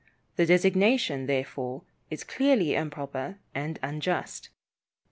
[0.35, 4.49] The designation, therefore, is clearly improper and unjust.